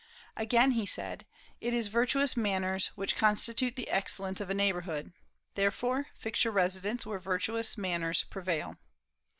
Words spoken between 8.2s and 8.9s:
prevail."